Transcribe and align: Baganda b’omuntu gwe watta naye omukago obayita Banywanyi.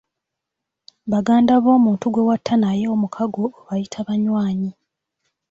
Baganda 1.11 1.53
b’omuntu 1.63 2.05
gwe 2.13 2.23
watta 2.29 2.53
naye 2.63 2.85
omukago 2.95 3.43
obayita 3.59 3.99
Banywanyi. 4.07 4.71